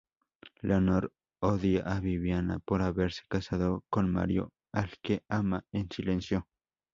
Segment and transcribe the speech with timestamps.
[0.63, 1.11] Leonor
[1.43, 6.47] odia a Viviana por haberse casado con Mario, al que ama en silencio.